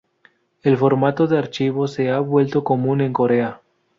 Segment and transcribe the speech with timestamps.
[0.63, 3.61] El formato de archivo se ha vuelto común en Corea.